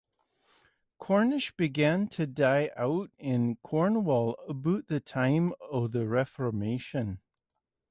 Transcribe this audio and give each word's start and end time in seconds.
Cornish 0.97 1.55
began 1.55 2.07
to 2.07 2.25
die 2.25 2.71
out 2.75 3.11
in 3.19 3.57
Cornwall 3.57 4.35
about 4.49 4.87
the 4.87 4.99
time 4.99 5.53
of 5.71 5.91
the 5.91 6.07
Reformation. 6.07 7.19